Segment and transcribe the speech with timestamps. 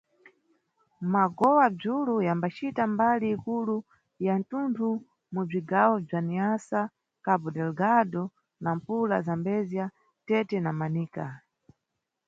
[1.13, 3.77] Magowa-dzulu yambacita mbali ikulu
[4.25, 4.89] ya mtunthu
[5.33, 6.81] mu bzigawo bza Niassa,
[7.25, 8.23] Cabo-Delegado,
[8.63, 9.85] Nampula, Zambézia,
[10.27, 11.25] Tete na Manica.